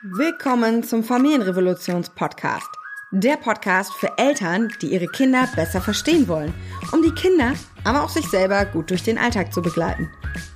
Willkommen 0.00 0.84
zum 0.84 1.02
Familienrevolutions-Podcast. 1.02 2.68
Der 3.10 3.36
Podcast 3.36 3.92
für 3.94 4.16
Eltern, 4.16 4.72
die 4.80 4.92
ihre 4.92 5.08
Kinder 5.08 5.48
besser 5.56 5.80
verstehen 5.80 6.28
wollen, 6.28 6.54
um 6.92 7.02
die 7.02 7.10
Kinder, 7.10 7.54
aber 7.82 8.04
auch 8.04 8.08
sich 8.08 8.24
selber 8.28 8.64
gut 8.64 8.90
durch 8.90 9.02
den 9.02 9.18
Alltag 9.18 9.52
zu 9.52 9.60
begleiten. 9.60 10.08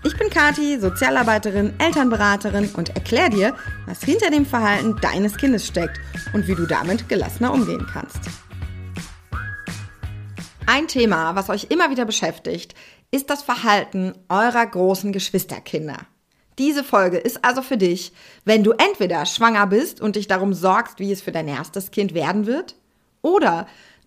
Ich 0.04 0.16
bin 0.16 0.30
Kati, 0.30 0.78
Sozialarbeiterin, 0.78 1.74
Elternberaterin 1.80 2.70
und 2.76 2.90
erkläre 2.90 3.30
dir, 3.30 3.56
was 3.86 4.04
hinter 4.04 4.30
dem 4.30 4.46
Verhalten 4.46 4.96
deines 5.00 5.36
Kindes 5.36 5.66
steckt 5.66 5.98
und 6.32 6.46
wie 6.46 6.54
du 6.54 6.64
damit 6.64 7.08
gelassener 7.08 7.52
umgehen 7.52 7.84
kannst. 7.92 8.20
Ein 10.66 10.86
Thema, 10.86 11.34
was 11.34 11.50
euch 11.50 11.66
immer 11.68 11.90
wieder 11.90 12.04
beschäftigt, 12.04 12.76
ist 13.10 13.28
das 13.28 13.42
Verhalten 13.42 14.14
eurer 14.28 14.64
großen 14.64 15.10
Geschwisterkinder. 15.10 16.06
Diese 16.58 16.84
Folge 16.84 17.18
ist 17.18 17.44
also 17.44 17.62
für 17.62 17.76
dich, 17.76 18.12
wenn 18.44 18.64
du 18.64 18.72
entweder 18.72 19.24
schwanger 19.26 19.66
bist 19.66 20.00
und 20.00 20.16
dich 20.16 20.28
darum 20.28 20.52
sorgst, 20.52 20.98
wie 20.98 21.12
es 21.12 21.22
für 21.22 21.32
dein 21.32 21.48
erstes 21.48 21.90
Kind 21.90 22.14
werden 22.14 22.46
wird, 22.46 22.76
oder 23.22 23.66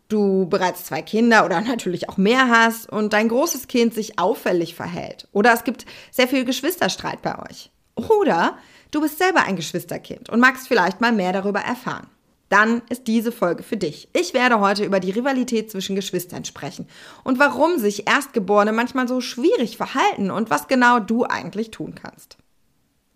du 0.10 0.48
bereits 0.48 0.86
zwei 0.86 1.02
Kinder 1.02 1.46
oder 1.46 1.62
natürlich 1.68 2.10
auch 2.10 2.18
mehr 2.18 2.50
hast 2.50 2.90
und 2.90 3.14
dein 3.14 3.30
großes 3.30 3.68
Kind 3.68 3.94
sich 3.94 4.20
auffällig 4.20 4.76
verhält, 4.76 5.28
oder 5.32 5.54
es 5.54 5.64
gibt 5.64 5.86
sehr 6.12 6.28
viel 6.28 6.46
Geschwisterstreit 6.46 7.22
bei 7.22 7.38
euch, 7.50 7.72
oder 7.96 8.58
du 8.92 9.02
bist 9.02 9.18
selber 9.18 9.44
ein 9.44 9.56
Geschwisterkind 9.56 10.30
und 10.30 10.40
magst 10.40 10.68
vielleicht 10.68 11.02
mal 11.02 11.12
mehr 11.12 11.34
darüber 11.34 11.62
erfahren 11.62 12.08
dann 12.50 12.82
ist 12.90 13.08
diese 13.08 13.32
Folge 13.32 13.64
für 13.64 13.78
dich. 13.78 14.08
Ich 14.14 14.34
werde 14.34 14.60
heute 14.60 14.86
über 14.86 15.00
die 15.00 15.12
Rivalität 15.12 15.72
zwischen 15.72 15.96
Geschwistern 15.96 16.46
sprechen 16.46 16.88
und 17.24 17.40
warum 17.40 17.80
sich 17.80 18.08
Erstgeborene 18.08 18.72
manchmal 18.72 19.08
so 19.08 19.22
schwierig 19.22 19.78
verhalten 19.78 20.32
und 20.32 20.50
was 20.50 20.68
genau 20.68 21.00
du 21.00 21.24
eigentlich 21.24 21.72
tun 21.72 21.96
kannst. 21.96 22.38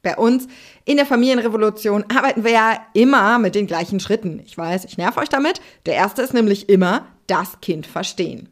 Bei 0.02 0.16
uns 0.16 0.48
in 0.86 0.95
der 0.95 1.06
Familienrevolution 1.06 2.06
arbeiten 2.16 2.44
wir 2.44 2.52
ja 2.52 2.80
immer 2.94 3.38
mit 3.38 3.53
den 3.53 3.68
gleichen 3.68 4.00
Schritten. 4.00 4.42
Ich 4.45 4.58
weiß, 4.58 4.86
ich 4.86 4.98
nerv 4.98 5.18
euch 5.18 5.30
damit. 5.30 5.62
Der 5.86 5.96
erste 5.96 6.22
ist 6.22 6.34
nämlich 6.34 6.70
immer 6.70 7.06
das 7.28 7.59
Kind 7.62 7.86
verstehen. 7.86 8.50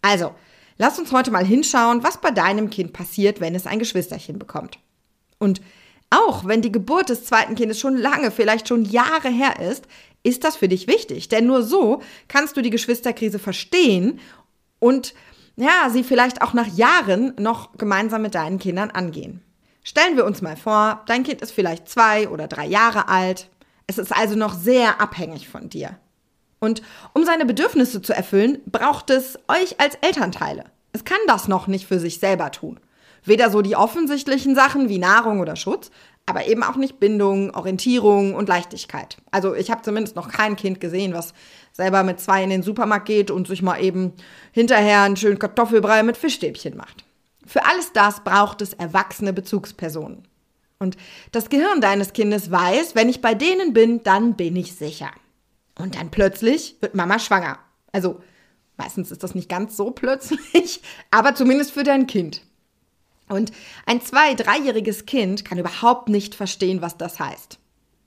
Also, 0.00 0.34
lass 0.78 0.98
uns 0.98 1.12
heute 1.12 1.30
mal 1.30 1.44
hinschauen, 1.44 2.02
was 2.02 2.20
bei 2.20 2.30
deinem 2.30 2.70
Kind 2.70 2.94
passiert, 2.94 3.40
wenn 3.40 3.54
es 3.54 3.66
ein 3.66 3.78
Geschwisterchen 3.78 4.38
bekommt. 4.38 4.78
Und 5.38 5.60
auch 6.10 6.46
wenn 6.46 6.62
die 6.62 6.72
Geburt 6.72 7.10
des 7.10 7.24
zweiten 7.24 7.54
Kindes 7.54 7.78
schon 7.78 7.96
lange, 7.96 8.30
vielleicht 8.30 8.68
schon 8.68 8.84
Jahre 8.84 9.28
her 9.28 9.60
ist, 9.60 9.86
ist 10.22 10.44
das 10.44 10.56
für 10.56 10.68
dich 10.68 10.86
wichtig. 10.86 11.28
Denn 11.28 11.46
nur 11.46 11.62
so 11.62 12.02
kannst 12.28 12.56
du 12.56 12.62
die 12.62 12.70
Geschwisterkrise 12.70 13.38
verstehen 13.38 14.20
und 14.78 15.14
ja, 15.56 15.90
sie 15.90 16.04
vielleicht 16.04 16.40
auch 16.40 16.52
nach 16.52 16.68
Jahren 16.68 17.34
noch 17.38 17.76
gemeinsam 17.76 18.22
mit 18.22 18.34
deinen 18.34 18.58
Kindern 18.58 18.90
angehen. 18.90 19.42
Stellen 19.82 20.16
wir 20.16 20.24
uns 20.24 20.40
mal 20.40 20.56
vor, 20.56 21.02
dein 21.06 21.24
Kind 21.24 21.40
ist 21.40 21.50
vielleicht 21.50 21.88
zwei 21.88 22.28
oder 22.28 22.46
drei 22.46 22.66
Jahre 22.66 23.08
alt. 23.08 23.48
Es 23.86 23.98
ist 23.98 24.14
also 24.14 24.36
noch 24.36 24.54
sehr 24.54 25.00
abhängig 25.00 25.48
von 25.48 25.68
dir. 25.68 25.98
Und 26.60 26.82
um 27.14 27.24
seine 27.24 27.44
Bedürfnisse 27.44 28.02
zu 28.02 28.12
erfüllen, 28.12 28.58
braucht 28.66 29.10
es 29.10 29.38
euch 29.48 29.80
als 29.80 29.96
Elternteile. 30.00 30.64
Es 30.92 31.04
kann 31.04 31.18
das 31.26 31.48
noch 31.48 31.66
nicht 31.66 31.86
für 31.86 31.98
sich 31.98 32.18
selber 32.18 32.50
tun. 32.50 32.80
Weder 33.28 33.50
so 33.50 33.62
die 33.62 33.76
offensichtlichen 33.76 34.54
Sachen 34.54 34.88
wie 34.88 34.98
Nahrung 34.98 35.40
oder 35.40 35.56
Schutz, 35.56 35.90
aber 36.26 36.46
eben 36.46 36.62
auch 36.62 36.76
nicht 36.76 37.00
Bindung, 37.00 37.54
Orientierung 37.54 38.34
und 38.34 38.48
Leichtigkeit. 38.48 39.16
Also 39.30 39.54
ich 39.54 39.70
habe 39.70 39.82
zumindest 39.82 40.14
noch 40.14 40.28
kein 40.28 40.56
Kind 40.56 40.80
gesehen, 40.80 41.14
was 41.14 41.32
selber 41.72 42.02
mit 42.02 42.20
zwei 42.20 42.44
in 42.44 42.50
den 42.50 42.62
Supermarkt 42.62 43.06
geht 43.06 43.30
und 43.30 43.48
sich 43.48 43.62
mal 43.62 43.82
eben 43.82 44.12
hinterher 44.52 45.02
einen 45.02 45.16
schönen 45.16 45.38
Kartoffelbrei 45.38 46.02
mit 46.02 46.16
Fischstäbchen 46.16 46.76
macht. 46.76 47.04
Für 47.46 47.64
alles 47.64 47.92
das 47.94 48.24
braucht 48.24 48.60
es 48.60 48.74
erwachsene 48.74 49.32
Bezugspersonen. 49.32 50.28
Und 50.78 50.96
das 51.32 51.48
Gehirn 51.48 51.80
deines 51.80 52.12
Kindes 52.12 52.50
weiß, 52.50 52.94
wenn 52.94 53.08
ich 53.08 53.22
bei 53.22 53.34
denen 53.34 53.72
bin, 53.72 54.02
dann 54.02 54.34
bin 54.34 54.54
ich 54.54 54.76
sicher. 54.76 55.10
Und 55.78 55.96
dann 55.96 56.10
plötzlich 56.10 56.76
wird 56.80 56.94
Mama 56.94 57.18
schwanger. 57.18 57.58
Also 57.90 58.20
meistens 58.76 59.10
ist 59.10 59.22
das 59.22 59.34
nicht 59.34 59.48
ganz 59.48 59.76
so 59.76 59.90
plötzlich, 59.92 60.82
aber 61.10 61.34
zumindest 61.34 61.72
für 61.72 61.84
dein 61.84 62.06
Kind. 62.06 62.42
Und 63.28 63.52
ein 63.86 64.00
zwei-, 64.00 64.34
dreijähriges 64.34 65.06
Kind 65.06 65.44
kann 65.44 65.58
überhaupt 65.58 66.08
nicht 66.08 66.34
verstehen, 66.34 66.82
was 66.82 66.96
das 66.96 67.20
heißt. 67.20 67.58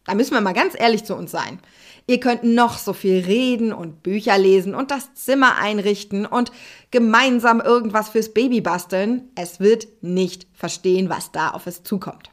Da 0.05 0.15
müssen 0.15 0.33
wir 0.33 0.41
mal 0.41 0.53
ganz 0.53 0.73
ehrlich 0.77 1.03
zu 1.03 1.15
uns 1.15 1.31
sein. 1.31 1.59
Ihr 2.07 2.19
könnt 2.19 2.43
noch 2.43 2.77
so 2.77 2.93
viel 2.93 3.23
reden 3.23 3.71
und 3.71 4.01
Bücher 4.01 4.37
lesen 4.37 4.73
und 4.73 4.89
das 4.89 5.13
Zimmer 5.13 5.57
einrichten 5.57 6.25
und 6.25 6.51
gemeinsam 6.89 7.61
irgendwas 7.61 8.09
fürs 8.09 8.33
Baby 8.33 8.61
basteln. 8.61 9.29
Es 9.35 9.59
wird 9.59 9.87
nicht 10.01 10.47
verstehen, 10.53 11.09
was 11.09 11.31
da 11.31 11.51
auf 11.51 11.67
es 11.67 11.83
zukommt. 11.83 12.31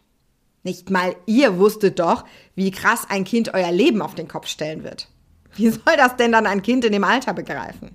Nicht 0.62 0.90
mal 0.90 1.14
ihr 1.26 1.58
wusstet 1.58 1.98
doch, 1.98 2.24
wie 2.54 2.70
krass 2.70 3.06
ein 3.08 3.24
Kind 3.24 3.54
euer 3.54 3.70
Leben 3.70 4.02
auf 4.02 4.14
den 4.14 4.28
Kopf 4.28 4.48
stellen 4.48 4.82
wird. 4.82 5.08
Wie 5.54 5.68
soll 5.68 5.96
das 5.96 6.16
denn 6.16 6.32
dann 6.32 6.46
ein 6.46 6.62
Kind 6.62 6.84
in 6.84 6.92
dem 6.92 7.04
Alter 7.04 7.34
begreifen? 7.34 7.90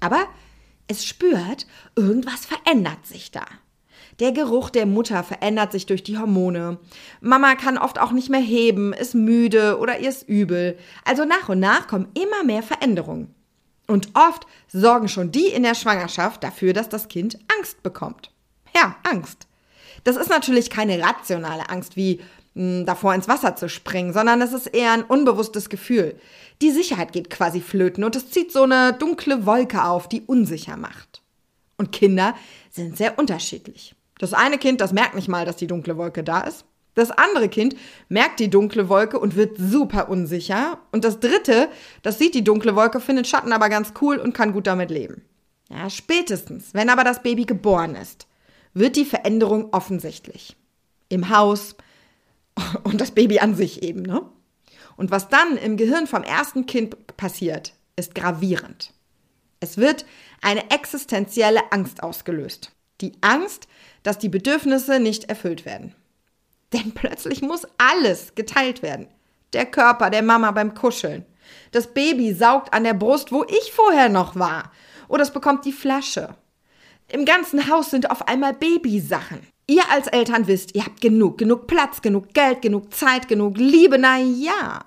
Aber 0.00 0.26
es 0.86 1.04
spürt, 1.04 1.66
irgendwas 1.96 2.46
verändert 2.46 3.06
sich 3.06 3.30
da. 3.30 3.44
Der 4.18 4.32
Geruch 4.32 4.70
der 4.70 4.86
Mutter 4.86 5.22
verändert 5.22 5.72
sich 5.72 5.84
durch 5.84 6.02
die 6.02 6.16
Hormone. 6.16 6.78
Mama 7.20 7.54
kann 7.54 7.76
oft 7.76 8.00
auch 8.00 8.12
nicht 8.12 8.30
mehr 8.30 8.40
heben, 8.40 8.92
ist 8.94 9.14
müde 9.14 9.78
oder 9.78 9.98
ihr 9.98 10.08
ist 10.08 10.28
übel. 10.28 10.78
Also 11.04 11.24
nach 11.24 11.48
und 11.50 11.60
nach 11.60 11.86
kommen 11.86 12.08
immer 12.14 12.42
mehr 12.44 12.62
Veränderungen. 12.62 13.34
Und 13.86 14.08
oft 14.14 14.46
sorgen 14.68 15.08
schon 15.08 15.32
die 15.32 15.46
in 15.46 15.62
der 15.62 15.74
Schwangerschaft 15.74 16.42
dafür, 16.42 16.72
dass 16.72 16.88
das 16.88 17.08
Kind 17.08 17.38
Angst 17.58 17.82
bekommt. 17.82 18.30
Ja, 18.74 18.96
Angst. 19.02 19.46
Das 20.04 20.16
ist 20.16 20.30
natürlich 20.30 20.70
keine 20.70 21.00
rationale 21.02 21.68
Angst 21.68 21.96
wie 21.96 22.20
hm, 22.54 22.86
davor 22.86 23.12
ins 23.14 23.28
Wasser 23.28 23.56
zu 23.56 23.68
springen, 23.68 24.12
sondern 24.12 24.40
es 24.40 24.52
ist 24.52 24.68
eher 24.68 24.92
ein 24.92 25.02
unbewusstes 25.02 25.68
Gefühl. 25.68 26.18
Die 26.62 26.70
Sicherheit 26.70 27.12
geht 27.12 27.28
quasi 27.28 27.60
flöten 27.60 28.04
und 28.04 28.16
es 28.16 28.30
zieht 28.30 28.52
so 28.52 28.62
eine 28.62 28.92
dunkle 28.94 29.46
Wolke 29.46 29.84
auf, 29.84 30.08
die 30.08 30.22
unsicher 30.22 30.76
macht. 30.76 31.22
Und 31.76 31.90
Kinder 31.90 32.34
sind 32.70 32.96
sehr 32.96 33.18
unterschiedlich. 33.18 33.95
Das 34.18 34.32
eine 34.32 34.58
Kind, 34.58 34.80
das 34.80 34.92
merkt 34.92 35.14
nicht 35.14 35.28
mal, 35.28 35.44
dass 35.44 35.56
die 35.56 35.66
dunkle 35.66 35.96
Wolke 35.96 36.24
da 36.24 36.40
ist. 36.40 36.64
Das 36.94 37.10
andere 37.10 37.50
Kind 37.50 37.76
merkt 38.08 38.40
die 38.40 38.48
dunkle 38.48 38.88
Wolke 38.88 39.20
und 39.20 39.36
wird 39.36 39.58
super 39.58 40.08
unsicher. 40.08 40.78
Und 40.92 41.04
das 41.04 41.20
dritte, 41.20 41.68
das 42.02 42.18
sieht 42.18 42.34
die 42.34 42.44
dunkle 42.44 42.74
Wolke, 42.74 43.00
findet 43.00 43.26
Schatten 43.26 43.52
aber 43.52 43.68
ganz 43.68 43.92
cool 44.00 44.16
und 44.16 44.32
kann 44.32 44.52
gut 44.52 44.66
damit 44.66 44.90
leben. 44.90 45.22
Ja, 45.68 45.90
spätestens, 45.90 46.72
wenn 46.72 46.88
aber 46.88 47.04
das 47.04 47.22
Baby 47.22 47.44
geboren 47.44 47.94
ist, 47.94 48.26
wird 48.72 48.96
die 48.96 49.04
Veränderung 49.04 49.72
offensichtlich. 49.72 50.56
Im 51.10 51.28
Haus 51.28 51.76
und 52.84 53.00
das 53.00 53.10
Baby 53.10 53.40
an 53.40 53.54
sich 53.54 53.82
eben, 53.82 54.02
ne? 54.02 54.22
Und 54.96 55.10
was 55.10 55.28
dann 55.28 55.58
im 55.58 55.76
Gehirn 55.76 56.06
vom 56.06 56.22
ersten 56.22 56.64
Kind 56.64 56.96
passiert, 57.18 57.74
ist 57.96 58.14
gravierend. 58.14 58.94
Es 59.60 59.76
wird 59.76 60.06
eine 60.40 60.70
existenzielle 60.70 61.60
Angst 61.70 62.02
ausgelöst. 62.02 62.72
Die 63.00 63.12
Angst, 63.20 63.68
dass 64.02 64.18
die 64.18 64.28
Bedürfnisse 64.28 65.00
nicht 65.00 65.24
erfüllt 65.24 65.64
werden. 65.64 65.94
Denn 66.72 66.92
plötzlich 66.92 67.42
muss 67.42 67.66
alles 67.78 68.34
geteilt 68.34 68.82
werden. 68.82 69.08
Der 69.52 69.66
Körper 69.66 70.10
der 70.10 70.22
Mama 70.22 70.50
beim 70.50 70.74
Kuscheln. 70.74 71.24
Das 71.72 71.92
Baby 71.92 72.34
saugt 72.34 72.72
an 72.72 72.84
der 72.84 72.94
Brust, 72.94 73.32
wo 73.32 73.44
ich 73.44 73.72
vorher 73.72 74.08
noch 74.08 74.36
war. 74.36 74.72
Oder 75.08 75.22
es 75.22 75.30
bekommt 75.30 75.64
die 75.64 75.72
Flasche. 75.72 76.34
Im 77.08 77.24
ganzen 77.24 77.70
Haus 77.70 77.90
sind 77.90 78.10
auf 78.10 78.26
einmal 78.26 78.54
Babysachen. 78.54 79.40
Ihr 79.68 79.82
als 79.90 80.06
Eltern 80.08 80.46
wisst, 80.46 80.74
ihr 80.74 80.84
habt 80.84 81.00
genug, 81.00 81.38
genug 81.38 81.66
Platz, 81.66 82.02
genug 82.02 82.34
Geld, 82.34 82.62
genug 82.62 82.92
Zeit, 82.94 83.28
genug 83.28 83.58
Liebe. 83.58 83.98
Na 83.98 84.18
ja, 84.18 84.84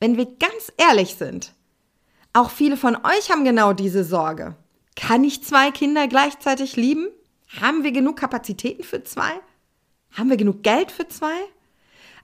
wenn 0.00 0.16
wir 0.16 0.26
ganz 0.26 0.72
ehrlich 0.76 1.14
sind, 1.16 1.52
auch 2.32 2.50
viele 2.50 2.76
von 2.76 2.96
euch 2.96 3.30
haben 3.30 3.44
genau 3.44 3.72
diese 3.72 4.04
Sorge. 4.04 4.56
Kann 4.96 5.24
ich 5.24 5.42
zwei 5.44 5.70
Kinder 5.70 6.08
gleichzeitig 6.08 6.76
lieben? 6.76 7.08
Haben 7.60 7.84
wir 7.84 7.92
genug 7.92 8.18
Kapazitäten 8.18 8.82
für 8.82 9.04
zwei? 9.04 9.30
Haben 10.12 10.30
wir 10.30 10.36
genug 10.36 10.62
Geld 10.62 10.90
für 10.90 11.08
zwei? 11.08 11.34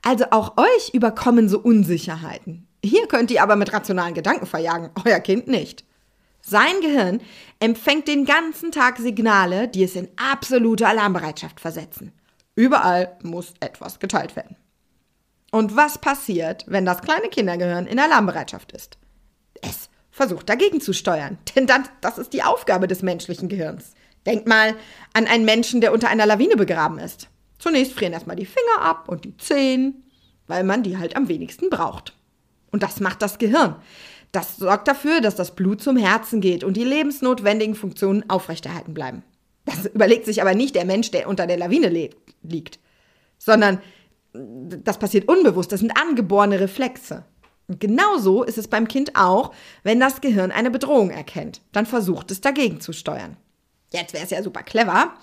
Also 0.03 0.27
auch 0.31 0.57
euch 0.57 0.91
überkommen 0.93 1.49
so 1.49 1.59
Unsicherheiten. 1.59 2.67
Hier 2.83 3.07
könnt 3.07 3.31
ihr 3.31 3.43
aber 3.43 3.57
mit 3.57 3.73
rationalen 3.73 4.15
Gedanken 4.15 4.47
verjagen, 4.47 4.91
euer 5.05 5.21
Kind 5.21 5.49
nicht. 5.49 5.85
Sein 6.41 6.81
Gehirn 6.81 7.21
empfängt 7.59 8.09
den 8.09 8.25
ganzen 8.25 8.73
Tag 8.73 8.97
Signale, 8.99 9.69
die 9.69 9.85
es 9.85 9.95
in 9.95 10.09
absolute 10.17 10.89
Alarmbereitschaft 10.89 11.61
versetzen. 11.61 12.13
Überall 12.55 13.19
muss 13.23 13.53
etwas 13.61 13.99
geteilt 13.99 14.37
werden. 14.37 14.57
Und 15.53 15.77
was 15.77 15.99
passiert, 15.99 16.65
wenn 16.67 16.87
das 16.87 17.03
kleine 17.03 17.29
Kindergehirn 17.29 17.87
in 17.87 17.99
Alarmbereitschaft 17.99 18.73
ist? 18.73 18.99
Es 19.61 19.91
versucht 20.11 20.49
dagegen 20.49 20.81
zu 20.81 20.93
steuern, 20.93 21.39
denn 21.55 21.67
das, 21.67 21.83
das 22.01 22.19
ist 22.19 22.33
die 22.33 22.43
Aufgabe 22.43 22.89
des 22.89 23.03
menschlichen 23.03 23.49
Gehirns. 23.49 23.93
Denk 24.27 24.47
mal 24.47 24.75
an 25.13 25.27
einen 25.27 25.45
Menschen, 25.45 25.81
der 25.81 25.93
unter 25.93 26.09
einer 26.09 26.27
Lawine 26.27 26.57
begraben 26.57 26.99
ist. 26.99 27.29
Zunächst 27.59 27.93
frieren 27.93 28.13
erstmal 28.13 28.37
die 28.37 28.47
Finger 28.47 28.83
ab 28.83 29.09
und 29.09 29.25
die 29.25 29.37
Zehen, 29.37 30.05
weil 30.47 30.65
man 30.65 30.83
die 30.83 30.99
halt 30.99 31.17
am 31.17 31.29
wenigsten 31.29 31.71
braucht. 31.71 32.17
Und 32.71 32.83
das 32.83 33.01
macht 33.01 33.23
das 33.23 33.39
Gehirn. 33.39 33.77
Das 34.33 34.57
sorgt 34.57 34.89
dafür, 34.89 35.21
dass 35.21 35.35
das 35.35 35.55
Blut 35.55 35.83
zum 35.83 35.97
Herzen 35.97 36.41
geht 36.41 36.63
und 36.65 36.77
die 36.77 36.85
lebensnotwendigen 36.85 37.75
Funktionen 37.75 38.29
aufrechterhalten 38.31 38.95
bleiben. 38.95 39.23
Das 39.65 39.87
überlegt 39.87 40.25
sich 40.25 40.41
aber 40.41 40.55
nicht 40.55 40.75
der 40.75 40.85
Mensch, 40.85 41.11
der 41.11 41.29
unter 41.29 41.47
der 41.47 41.57
Lawine 41.57 42.11
liegt, 42.43 42.79
sondern 43.39 43.81
das 44.33 44.99
passiert 44.99 45.29
unbewusst, 45.29 45.73
das 45.73 45.81
sind 45.81 45.97
angeborene 45.97 46.61
Reflexe. 46.61 47.25
Und 47.67 47.81
genauso 47.81 48.43
ist 48.43 48.59
es 48.59 48.69
beim 48.69 48.89
Kind 48.89 49.17
auch, 49.17 49.53
wenn 49.83 50.01
das 50.01 50.21
Gehirn 50.21 50.51
eine 50.51 50.71
Bedrohung 50.71 51.11
erkennt. 51.11 51.61
Dann 51.73 51.87
versucht 51.87 52.31
es 52.31 52.41
dagegen 52.41 52.81
zu 52.81 52.93
steuern. 52.93 53.37
Jetzt 53.93 54.13
wäre 54.13 54.25
es 54.25 54.31
ja 54.31 54.43
super 54.43 54.63
clever, 54.63 55.15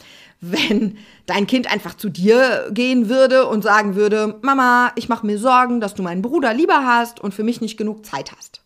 wenn 0.42 0.98
dein 1.26 1.48
Kind 1.48 1.72
einfach 1.72 1.96
zu 1.96 2.10
dir 2.10 2.70
gehen 2.72 3.10
würde 3.10 3.48
und 3.48 3.64
sagen 3.64 3.96
würde, 3.96 4.40
Mama, 4.42 4.92
ich 4.96 5.10
mache 5.10 5.26
mir 5.26 5.40
Sorgen, 5.40 5.80
dass 5.80 5.96
du 5.96 6.04
meinen 6.04 6.22
Bruder 6.22 6.54
lieber 6.54 6.86
hast 6.86 7.20
und 7.20 7.34
für 7.34 7.44
mich 7.44 7.62
nicht 7.62 7.78
genug 7.78 8.06
Zeit 8.06 8.32
hast. 8.36 8.62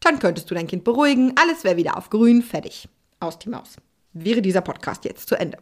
Dann 0.00 0.18
könntest 0.18 0.50
du 0.50 0.54
dein 0.54 0.66
Kind 0.66 0.84
beruhigen, 0.84 1.34
alles 1.36 1.64
wäre 1.64 1.76
wieder 1.76 1.96
auf 1.96 2.10
grün, 2.10 2.42
fertig. 2.42 2.88
Aus 3.18 3.38
die 3.38 3.48
Maus. 3.48 3.76
Wäre 4.12 4.42
dieser 4.42 4.62
Podcast 4.62 5.04
jetzt 5.04 5.28
zu 5.28 5.38
Ende. 5.38 5.58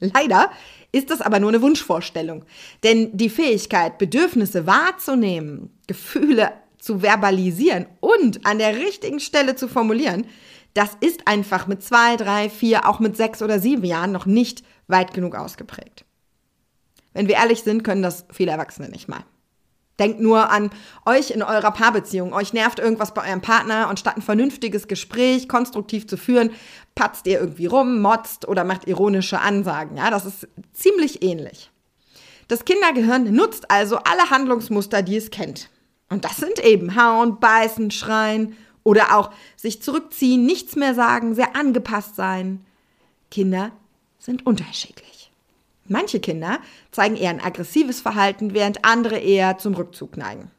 Leider 0.00 0.50
ist 0.92 1.10
das 1.10 1.20
aber 1.20 1.40
nur 1.40 1.50
eine 1.50 1.62
Wunschvorstellung. 1.62 2.44
Denn 2.82 3.16
die 3.16 3.30
Fähigkeit, 3.30 3.98
Bedürfnisse 3.98 4.66
wahrzunehmen, 4.66 5.70
Gefühle 5.86 6.52
zu 6.78 7.02
verbalisieren 7.02 7.86
und 8.00 8.44
an 8.46 8.58
der 8.58 8.76
richtigen 8.76 9.20
Stelle 9.20 9.54
zu 9.54 9.68
formulieren, 9.68 10.26
das 10.74 10.90
ist 11.00 11.26
einfach 11.26 11.66
mit 11.66 11.82
zwei, 11.82 12.16
drei, 12.16 12.48
vier, 12.48 12.88
auch 12.88 13.00
mit 13.00 13.16
sechs 13.16 13.42
oder 13.42 13.58
sieben 13.58 13.84
Jahren 13.84 14.12
noch 14.12 14.26
nicht 14.26 14.62
weit 14.86 15.14
genug 15.14 15.34
ausgeprägt. 15.34 16.04
Wenn 17.12 17.28
wir 17.28 17.36
ehrlich 17.36 17.62
sind, 17.62 17.82
können 17.82 18.02
das 18.02 18.24
viele 18.30 18.52
Erwachsene 18.52 18.88
nicht 18.88 19.08
mal. 19.08 19.24
Denkt 19.98 20.20
nur 20.20 20.50
an 20.50 20.70
euch 21.04 21.30
in 21.30 21.42
eurer 21.42 21.72
Paarbeziehung. 21.72 22.32
Euch 22.32 22.54
nervt 22.54 22.78
irgendwas 22.78 23.12
bei 23.12 23.28
eurem 23.28 23.42
Partner 23.42 23.88
und 23.90 23.98
statt 23.98 24.16
ein 24.16 24.22
vernünftiges 24.22 24.88
Gespräch 24.88 25.46
konstruktiv 25.46 26.06
zu 26.06 26.16
führen, 26.16 26.52
patzt 26.94 27.26
ihr 27.26 27.38
irgendwie 27.38 27.66
rum, 27.66 28.00
motzt 28.00 28.48
oder 28.48 28.64
macht 28.64 28.86
ironische 28.86 29.40
Ansagen. 29.40 29.98
Ja, 29.98 30.10
das 30.10 30.24
ist 30.24 30.48
ziemlich 30.72 31.22
ähnlich. 31.22 31.70
Das 32.48 32.64
Kindergehirn 32.64 33.32
nutzt 33.34 33.70
also 33.70 33.98
alle 33.98 34.30
Handlungsmuster, 34.30 35.02
die 35.02 35.16
es 35.16 35.30
kennt. 35.30 35.68
Und 36.08 36.24
das 36.24 36.38
sind 36.38 36.58
eben 36.64 36.96
hauen, 36.96 37.38
beißen, 37.38 37.90
schreien 37.90 38.56
oder 38.82 39.16
auch 39.16 39.30
sich 39.56 39.82
zurückziehen, 39.82 40.46
nichts 40.46 40.76
mehr 40.76 40.94
sagen, 40.94 41.34
sehr 41.34 41.56
angepasst 41.56 42.16
sein. 42.16 42.64
Kinder 43.30 43.72
sind 44.18 44.46
unterschiedlich. 44.46 45.30
Manche 45.86 46.20
Kinder 46.20 46.60
zeigen 46.92 47.16
eher 47.16 47.30
ein 47.30 47.40
aggressives 47.40 48.00
Verhalten, 48.00 48.54
während 48.54 48.84
andere 48.84 49.18
eher 49.18 49.58
zum 49.58 49.74
Rückzug 49.74 50.16
neigen. 50.16 50.50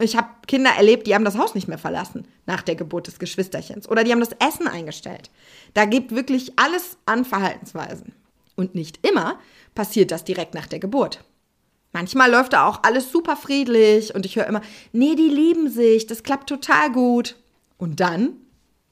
Ich 0.00 0.16
habe 0.16 0.28
Kinder 0.48 0.70
erlebt, 0.70 1.06
die 1.06 1.14
haben 1.14 1.24
das 1.24 1.38
Haus 1.38 1.54
nicht 1.54 1.68
mehr 1.68 1.78
verlassen 1.78 2.26
nach 2.46 2.62
der 2.62 2.74
Geburt 2.74 3.06
des 3.06 3.20
Geschwisterchens 3.20 3.88
oder 3.88 4.02
die 4.02 4.10
haben 4.10 4.20
das 4.20 4.36
Essen 4.40 4.66
eingestellt. 4.66 5.30
Da 5.72 5.84
gibt 5.84 6.14
wirklich 6.14 6.58
alles 6.58 6.96
an 7.06 7.24
Verhaltensweisen. 7.24 8.12
Und 8.56 8.74
nicht 8.74 9.06
immer 9.06 9.38
passiert 9.74 10.10
das 10.10 10.24
direkt 10.24 10.54
nach 10.54 10.66
der 10.66 10.80
Geburt. 10.80 11.24
Manchmal 11.92 12.30
läuft 12.30 12.54
da 12.54 12.66
auch 12.66 12.82
alles 12.82 13.12
super 13.12 13.36
friedlich 13.36 14.14
und 14.14 14.26
ich 14.26 14.34
höre 14.34 14.46
immer, 14.48 14.62
nee, 14.92 15.14
die 15.14 15.28
lieben 15.28 15.70
sich, 15.70 16.06
das 16.08 16.24
klappt 16.24 16.48
total 16.48 16.90
gut. 16.90 17.36
Und 17.78 18.00
dann 18.00 18.36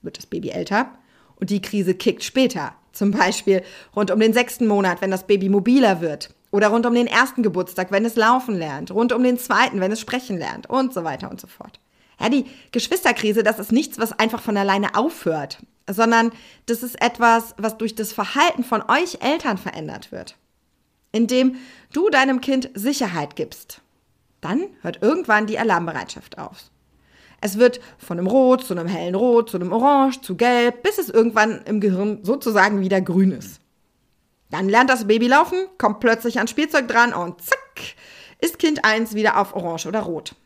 wird 0.02 0.18
das 0.18 0.26
Baby 0.26 0.50
älter 0.50 0.90
und 1.36 1.50
die 1.50 1.62
Krise 1.62 1.94
kickt 1.94 2.24
später. 2.24 2.74
Zum 2.92 3.10
Beispiel 3.10 3.62
rund 3.96 4.10
um 4.10 4.20
den 4.20 4.32
sechsten 4.32 4.66
Monat, 4.66 5.00
wenn 5.00 5.10
das 5.10 5.26
Baby 5.26 5.48
mobiler 5.48 6.00
wird. 6.00 6.34
Oder 6.50 6.68
rund 6.68 6.84
um 6.84 6.94
den 6.94 7.06
ersten 7.06 7.42
Geburtstag, 7.42 7.90
wenn 7.90 8.04
es 8.04 8.16
laufen 8.16 8.56
lernt. 8.56 8.90
Rund 8.90 9.12
um 9.12 9.22
den 9.22 9.38
zweiten, 9.38 9.80
wenn 9.80 9.90
es 9.90 10.00
sprechen 10.00 10.36
lernt. 10.36 10.68
Und 10.68 10.92
so 10.92 11.02
weiter 11.02 11.30
und 11.30 11.40
so 11.40 11.46
fort. 11.46 11.80
Ja, 12.20 12.28
die 12.28 12.44
Geschwisterkrise, 12.70 13.42
das 13.42 13.58
ist 13.58 13.72
nichts, 13.72 13.98
was 13.98 14.12
einfach 14.12 14.42
von 14.42 14.56
alleine 14.56 14.94
aufhört, 14.94 15.58
sondern 15.90 16.30
das 16.66 16.82
ist 16.82 17.00
etwas, 17.02 17.54
was 17.56 17.78
durch 17.78 17.94
das 17.94 18.12
Verhalten 18.12 18.62
von 18.62 18.82
euch 18.82 19.18
Eltern 19.20 19.58
verändert 19.58 20.12
wird. 20.12 20.36
Indem 21.10 21.56
du 21.92 22.10
deinem 22.10 22.40
Kind 22.40 22.70
Sicherheit 22.74 23.34
gibst, 23.34 23.80
dann 24.40 24.66
hört 24.82 25.02
irgendwann 25.02 25.46
die 25.46 25.58
Alarmbereitschaft 25.58 26.38
auf. 26.38 26.70
Es 27.44 27.58
wird 27.58 27.80
von 27.98 28.18
einem 28.18 28.28
Rot 28.28 28.64
zu 28.64 28.72
einem 28.72 28.86
hellen 28.86 29.16
Rot, 29.16 29.50
zu 29.50 29.56
einem 29.56 29.72
Orange, 29.72 30.20
zu 30.22 30.36
Gelb, 30.36 30.84
bis 30.84 30.98
es 30.98 31.10
irgendwann 31.10 31.60
im 31.66 31.80
Gehirn 31.80 32.20
sozusagen 32.22 32.80
wieder 32.80 33.00
grün 33.00 33.32
ist. 33.32 33.60
Dann 34.50 34.68
lernt 34.68 34.88
das 34.88 35.08
Baby 35.08 35.26
laufen, 35.26 35.58
kommt 35.76 35.98
plötzlich 35.98 36.36
ans 36.36 36.52
Spielzeug 36.52 36.86
dran 36.86 37.12
und 37.12 37.42
zack, 37.42 37.80
ist 38.40 38.60
Kind 38.60 38.84
1 38.84 39.14
wieder 39.14 39.40
auf 39.40 39.56
Orange 39.56 39.88
oder 39.88 40.00
Rot. 40.00 40.36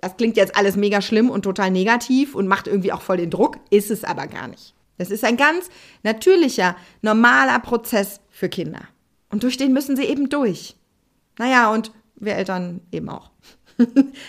Das 0.00 0.16
klingt 0.16 0.38
jetzt 0.38 0.56
alles 0.56 0.76
mega 0.76 1.02
schlimm 1.02 1.28
und 1.28 1.42
total 1.42 1.70
negativ 1.70 2.34
und 2.34 2.48
macht 2.48 2.68
irgendwie 2.68 2.92
auch 2.92 3.02
voll 3.02 3.18
den 3.18 3.30
Druck, 3.30 3.58
ist 3.68 3.90
es 3.90 4.02
aber 4.02 4.26
gar 4.26 4.48
nicht. 4.48 4.74
Das 4.96 5.10
ist 5.10 5.24
ein 5.24 5.36
ganz 5.36 5.68
natürlicher, 6.04 6.74
normaler 7.02 7.58
Prozess 7.58 8.20
für 8.30 8.48
Kinder. 8.48 8.80
Und 9.28 9.42
durch 9.42 9.58
den 9.58 9.74
müssen 9.74 9.94
sie 9.94 10.04
eben 10.04 10.30
durch. 10.30 10.74
Naja, 11.38 11.70
und 11.70 11.92
wir 12.14 12.34
Eltern 12.34 12.80
eben 12.92 13.10
auch. 13.10 13.30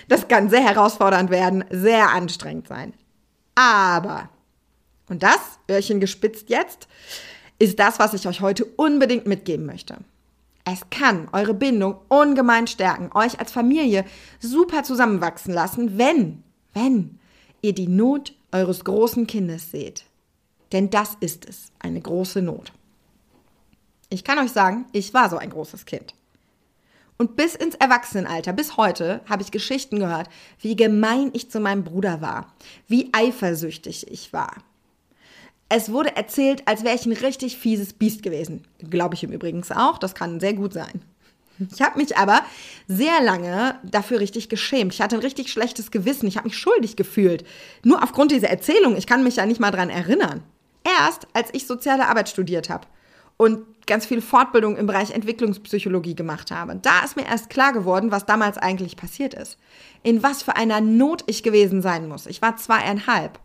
Das 0.08 0.28
kann 0.28 0.50
sehr 0.50 0.64
herausfordernd 0.64 1.30
werden, 1.30 1.64
sehr 1.70 2.10
anstrengend 2.10 2.68
sein. 2.68 2.94
Aber, 3.56 4.30
und 5.10 5.24
das, 5.24 5.60
Öhrchen 5.70 6.00
gespitzt 6.00 6.50
jetzt, 6.50 6.88
ist 7.60 7.80
das, 7.80 8.00
was 8.00 8.14
ich 8.14 8.28
euch 8.28 8.42
heute 8.42 8.66
unbedingt 8.66 9.26
mitgeben 9.26 9.66
möchte. 9.66 9.98
Es 10.64 10.82
kann 10.90 11.30
eure 11.32 11.54
Bindung 11.54 11.96
ungemein 12.10 12.68
stärken, 12.68 13.10
euch 13.14 13.40
als 13.40 13.52
Familie 13.52 14.06
super 14.40 14.84
zusammenwachsen 14.84 15.54
lassen, 15.54 15.98
wenn, 15.98 16.44
wenn 16.74 17.20
ihr 17.62 17.74
die 17.74 17.88
Not 17.88 18.34
eures 18.52 18.84
großen 18.84 19.28
Kindes 19.28 19.72
seht. 19.72 20.04
Denn 20.74 20.90
das 20.90 21.16
ist 21.22 21.48
es, 21.48 21.72
eine 21.80 22.02
große 22.02 22.42
Not. 22.42 22.74
Ich 24.10 24.24
kann 24.24 24.40
euch 24.40 24.52
sagen, 24.52 24.86
ich 24.92 25.14
war 25.14 25.30
so 25.30 25.38
ein 25.38 25.50
großes 25.50 25.86
Kind. 25.86 26.14
Und 27.18 27.36
bis 27.36 27.56
ins 27.56 27.76
Erwachsenenalter, 27.76 28.54
bis 28.54 28.78
heute, 28.78 29.22
habe 29.28 29.42
ich 29.42 29.52
Geschichten 29.52 30.00
gehört, 30.00 30.30
wie 30.62 30.76
gemein 30.76 31.32
ich 31.34 31.50
zu 31.50 31.60
meinem 31.60 31.84
Bruder 31.84 32.22
war, 32.22 32.54
wie 32.88 33.10
eifersüchtig 33.12 34.12
ich 34.12 34.34
war. 34.34 34.56
Es 35.70 35.92
wurde 35.92 36.16
erzählt, 36.16 36.64
als 36.66 36.84
wäre 36.84 36.96
ich 36.96 37.06
ein 37.06 37.14
richtig 37.14 37.58
fieses 37.58 37.94
Biest 37.94 38.24
gewesen. 38.24 38.66
Glaube 38.90 39.16
ich 39.16 39.24
im 39.24 39.32
Übrigen 39.32 39.64
auch, 39.72 39.98
das 39.98 40.16
kann 40.16 40.40
sehr 40.40 40.54
gut 40.54 40.74
sein. 40.74 41.02
Ich 41.74 41.82
habe 41.82 41.98
mich 41.98 42.16
aber 42.16 42.44
sehr 42.88 43.20
lange 43.22 43.80
dafür 43.84 44.20
richtig 44.20 44.48
geschämt. 44.48 44.94
Ich 44.94 45.02
hatte 45.02 45.16
ein 45.16 45.22
richtig 45.22 45.52
schlechtes 45.52 45.90
Gewissen. 45.90 46.28
Ich 46.28 46.38
habe 46.38 46.48
mich 46.48 46.58
schuldig 46.58 46.96
gefühlt. 46.96 47.44
Nur 47.84 48.04
aufgrund 48.04 48.32
dieser 48.32 48.50
Erzählung. 48.50 48.96
Ich 48.96 49.08
kann 49.08 49.24
mich 49.24 49.38
ja 49.38 49.46
nicht 49.48 49.60
mal 49.60 49.72
dran 49.72 49.90
erinnern. 49.90 50.44
Erst 51.00 51.28
als 51.34 51.50
ich 51.54 51.66
soziale 51.66 52.08
Arbeit 52.08 52.30
studiert 52.30 52.70
habe 52.70 52.86
und 53.38 53.66
ganz 53.86 54.06
viel 54.06 54.22
Fortbildung 54.22 54.76
im 54.76 54.86
Bereich 54.86 55.12
Entwicklungspsychologie 55.12 56.16
gemacht 56.16 56.52
habe. 56.52 56.78
Da 56.82 57.04
ist 57.06 57.16
mir 57.16 57.26
erst 57.26 57.50
klar 57.50 57.72
geworden, 57.72 58.12
was 58.12 58.26
damals 58.26 58.58
eigentlich 58.58 58.98
passiert 58.98 59.34
ist. 59.34 59.58
In 60.04 60.24
was 60.24 60.44
für 60.44 60.56
einer 60.56 60.82
Not 60.82 61.24
ich 61.28 61.44
gewesen 61.44 61.82
sein 61.82 62.08
muss. 62.08 62.26
Ich 62.26 62.42
war 62.42 62.58
zweieinhalb. 62.58 63.40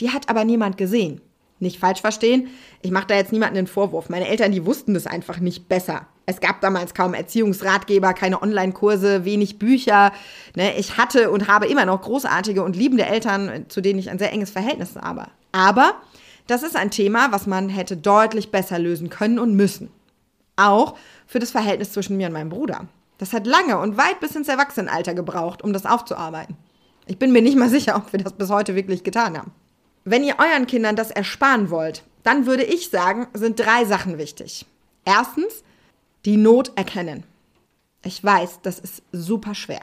Die 0.00 0.10
hat 0.10 0.28
aber 0.28 0.44
niemand 0.44 0.78
gesehen. 0.78 1.20
Nicht 1.62 1.78
falsch 1.78 2.00
verstehen, 2.00 2.48
ich 2.80 2.90
mache 2.90 3.06
da 3.06 3.14
jetzt 3.14 3.30
niemanden 3.30 3.54
den 3.54 3.68
Vorwurf. 3.68 4.08
Meine 4.08 4.26
Eltern, 4.26 4.50
die 4.50 4.66
wussten 4.66 4.94
das 4.94 5.06
einfach 5.06 5.38
nicht 5.38 5.68
besser. 5.68 6.08
Es 6.26 6.40
gab 6.40 6.60
damals 6.60 6.92
kaum 6.92 7.14
Erziehungsratgeber, 7.14 8.14
keine 8.14 8.42
Online-Kurse, 8.42 9.24
wenig 9.24 9.60
Bücher. 9.60 10.12
Ne? 10.56 10.76
Ich 10.76 10.96
hatte 10.96 11.30
und 11.30 11.46
habe 11.46 11.66
immer 11.66 11.84
noch 11.84 12.02
großartige 12.02 12.64
und 12.64 12.74
liebende 12.74 13.06
Eltern, 13.06 13.66
zu 13.68 13.80
denen 13.80 14.00
ich 14.00 14.10
ein 14.10 14.18
sehr 14.18 14.32
enges 14.32 14.50
Verhältnis 14.50 14.96
habe. 14.96 15.26
Aber 15.52 15.94
das 16.46 16.62
ist 16.62 16.76
ein 16.76 16.90
Thema, 16.90 17.32
was 17.32 17.46
man 17.46 17.68
hätte 17.68 17.96
deutlich 17.96 18.50
besser 18.50 18.78
lösen 18.78 19.10
können 19.10 19.38
und 19.38 19.54
müssen. 19.54 19.90
Auch 20.56 20.96
für 21.26 21.38
das 21.38 21.50
Verhältnis 21.50 21.92
zwischen 21.92 22.16
mir 22.16 22.26
und 22.26 22.32
meinem 22.32 22.50
Bruder. 22.50 22.86
Das 23.18 23.32
hat 23.32 23.46
lange 23.46 23.78
und 23.78 23.96
weit 23.96 24.20
bis 24.20 24.34
ins 24.34 24.48
Erwachsenenalter 24.48 25.14
gebraucht, 25.14 25.62
um 25.62 25.72
das 25.72 25.86
aufzuarbeiten. 25.86 26.56
Ich 27.06 27.18
bin 27.18 27.32
mir 27.32 27.42
nicht 27.42 27.56
mal 27.56 27.68
sicher, 27.68 27.96
ob 27.96 28.12
wir 28.12 28.22
das 28.22 28.32
bis 28.32 28.50
heute 28.50 28.74
wirklich 28.74 29.04
getan 29.04 29.38
haben. 29.38 29.52
Wenn 30.04 30.24
ihr 30.24 30.36
euren 30.38 30.66
Kindern 30.66 30.96
das 30.96 31.10
ersparen 31.10 31.70
wollt, 31.70 32.02
dann 32.22 32.46
würde 32.46 32.64
ich 32.64 32.90
sagen, 32.90 33.28
sind 33.32 33.58
drei 33.58 33.84
Sachen 33.84 34.18
wichtig. 34.18 34.66
Erstens, 35.04 35.62
die 36.24 36.36
Not 36.36 36.72
erkennen. 36.76 37.24
Ich 38.04 38.22
weiß, 38.22 38.60
das 38.62 38.78
ist 38.78 39.02
super 39.12 39.54
schwer. 39.54 39.82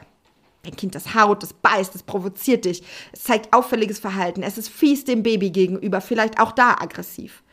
Dein 0.63 0.75
Kind 0.75 0.95
das 0.95 1.15
haut, 1.15 1.41
das 1.41 1.53
beißt, 1.53 1.95
das 1.95 2.03
provoziert 2.03 2.65
dich, 2.65 2.83
es 3.13 3.23
zeigt 3.23 3.53
auffälliges 3.53 3.99
Verhalten, 3.99 4.43
es 4.43 4.57
ist 4.57 4.69
fies 4.69 5.05
dem 5.05 5.23
Baby 5.23 5.51
gegenüber, 5.51 6.01
vielleicht 6.01 6.39
auch 6.39 6.51
da 6.51 6.75
aggressiv. 6.79 7.43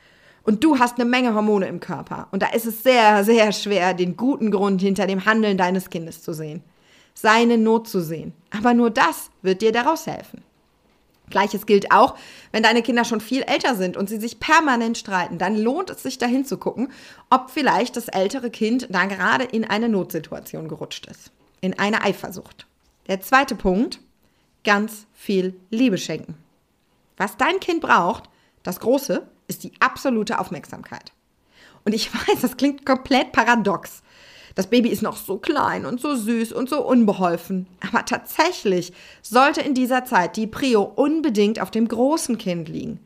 Und 0.43 0.63
du 0.63 0.79
hast 0.79 0.99
eine 0.99 1.09
Menge 1.09 1.35
Hormone 1.35 1.67
im 1.67 1.81
Körper. 1.81 2.29
Und 2.31 2.41
da 2.41 2.47
ist 2.49 2.67
es 2.67 2.85
sehr, 2.85 3.25
sehr 3.25 3.51
schwer, 3.51 3.95
den 3.95 4.17
guten 4.17 4.53
Grund 4.53 4.81
hinter 4.81 5.09
dem 5.09 5.25
Handeln 5.25 5.59
deines 5.59 5.91
Kindes 5.91 6.23
zu 6.23 6.33
sehen. 6.33 6.63
Seine 7.15 7.59
Not 7.59 7.89
zu 7.89 8.01
sehen. 8.01 8.33
Aber 8.57 8.73
nur 8.73 8.91
das 8.91 9.31
wird 9.43 9.61
dir 9.61 9.73
daraus 9.73 10.07
helfen. 10.07 10.45
Gleiches 11.31 11.67
gilt 11.67 11.91
auch, 11.91 12.17
wenn 12.53 12.63
deine 12.63 12.83
Kinder 12.83 13.05
schon 13.05 13.21
viel 13.21 13.43
älter 13.43 13.75
sind 13.75 13.97
und 13.97 14.09
sie 14.09 14.21
sich 14.21 14.39
permanent 14.39 14.97
streiten, 14.97 15.39
dann 15.39 15.57
lohnt 15.57 15.91
es 15.91 16.05
sich 16.05 16.19
dahin 16.19 16.45
zu 16.45 16.59
gucken, 16.59 16.93
ob 17.29 17.51
vielleicht 17.51 17.97
das 17.97 18.07
ältere 18.07 18.51
Kind 18.51 18.87
da 18.91 19.07
gerade 19.07 19.45
in 19.45 19.65
eine 19.65 19.89
Notsituation 19.89 20.69
gerutscht 20.69 21.07
ist. 21.07 21.33
In 21.61 21.77
eine 21.77 22.03
Eifersucht. 22.03 22.67
Der 23.09 23.21
zweite 23.21 23.55
Punkt, 23.55 24.01
ganz 24.65 25.07
viel 25.15 25.59
Liebe 25.71 25.99
schenken. 25.99 26.35
Was 27.17 27.37
dein 27.37 27.61
Kind 27.61 27.81
braucht, 27.81 28.25
das 28.63 28.81
Große, 28.81 29.27
ist 29.49 29.63
die 29.63 29.73
absolute 29.79 30.39
Aufmerksamkeit. 30.41 31.13
Und 31.85 31.95
ich 31.95 32.13
weiß, 32.29 32.41
das 32.43 32.57
klingt 32.57 32.85
komplett 32.85 33.33
paradox. 33.33 34.03
Das 34.57 34.69
Baby 34.69 34.89
ist 34.89 35.03
noch 35.03 35.19
so 35.19 35.37
klein 35.37 35.85
und 35.85 36.01
so 36.01 36.17
süß 36.17 36.53
und 36.53 36.69
so 36.69 36.85
unbeholfen. 36.85 37.67
Aber 37.87 38.05
tatsächlich 38.05 38.93
sollte 39.23 39.61
in 39.61 39.75
dieser 39.75 40.05
Zeit 40.05 40.37
die 40.37 40.47
Prio 40.47 40.83
unbedingt 40.83 41.61
auf 41.61 41.71
dem 41.71 41.87
großen 41.87 42.39
Kind 42.39 42.69
liegen. 42.69 42.99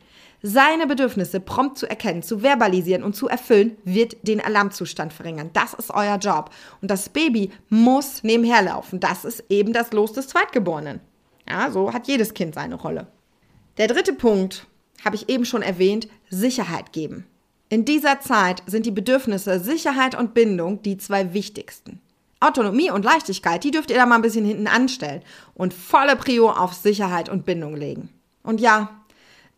Seine 0.42 0.86
Bedürfnisse 0.86 1.38
prompt 1.38 1.76
zu 1.76 1.88
erkennen, 1.88 2.22
zu 2.22 2.38
verbalisieren 2.38 3.02
und 3.02 3.14
zu 3.14 3.28
erfüllen, 3.28 3.76
wird 3.84 4.16
den 4.26 4.40
Alarmzustand 4.40 5.12
verringern. 5.12 5.50
Das 5.52 5.74
ist 5.74 5.90
euer 5.90 6.16
Job. 6.16 6.50
Und 6.80 6.90
das 6.90 7.10
Baby 7.10 7.50
muss 7.68 8.22
nebenher 8.22 8.62
laufen. 8.62 9.00
Das 9.00 9.24
ist 9.24 9.44
eben 9.50 9.72
das 9.72 9.92
Los 9.92 10.12
des 10.12 10.28
Zweitgeborenen. 10.28 11.00
Ja, 11.48 11.70
so 11.70 11.92
hat 11.92 12.08
jedes 12.08 12.32
Kind 12.32 12.54
seine 12.54 12.76
Rolle. 12.76 13.06
Der 13.76 13.88
dritte 13.88 14.14
Punkt, 14.14 14.66
habe 15.04 15.16
ich 15.16 15.28
eben 15.28 15.44
schon 15.44 15.62
erwähnt, 15.62 16.08
Sicherheit 16.28 16.92
geben. 16.92 17.26
In 17.68 17.84
dieser 17.84 18.20
Zeit 18.20 18.62
sind 18.66 18.86
die 18.86 18.90
Bedürfnisse 18.90 19.60
Sicherheit 19.60 20.14
und 20.14 20.34
Bindung 20.34 20.82
die 20.82 20.96
zwei 20.96 21.32
wichtigsten. 21.32 22.00
Autonomie 22.40 22.90
und 22.90 23.04
Leichtigkeit, 23.04 23.62
die 23.64 23.70
dürft 23.70 23.90
ihr 23.90 23.96
da 23.96 24.06
mal 24.06 24.16
ein 24.16 24.22
bisschen 24.22 24.46
hinten 24.46 24.66
anstellen 24.66 25.22
und 25.54 25.74
volle 25.74 26.16
Prio 26.16 26.50
auf 26.50 26.72
Sicherheit 26.72 27.28
und 27.28 27.44
Bindung 27.44 27.76
legen. 27.76 28.08
Und 28.42 28.60
ja, 28.60 28.99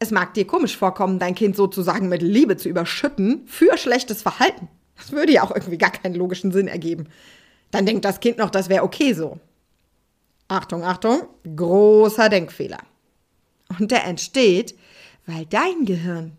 es 0.03 0.11
mag 0.11 0.35
dir 0.35 0.47
komisch 0.47 0.77
vorkommen, 0.77 1.19
dein 1.19 1.35
Kind 1.35 1.57
sozusagen 1.57 2.09
mit 2.09 2.23
Liebe 2.23 2.57
zu 2.57 2.69
überschütten 2.69 3.47
für 3.47 3.79
schlechtes 3.79 4.21
Verhalten. 4.21 4.69
Das 4.97 5.13
würde 5.13 5.33
ja 5.33 5.45
auch 5.45 5.53
irgendwie 5.53 5.79
gar 5.79 5.93
keinen 5.93 6.17
logischen 6.17 6.53
Sinn 6.53 6.69
ergeben. 6.69 7.07
Dann 7.71 7.87
denkt 7.87 8.05
das 8.05 8.21
Kind 8.21 8.39
noch, 8.39 8.51
das 8.51 8.69
wäre 8.69 8.83
okay 8.83 9.15
so. 9.15 9.39
Achtung, 10.49 10.85
Achtung, 10.85 11.23
großer 11.57 12.29
Denkfehler. 12.29 12.79
Und 13.79 13.91
der 13.91 14.05
entsteht, 14.05 14.77
weil 15.27 15.47
dein 15.47 15.85
Gehirn 15.85 16.37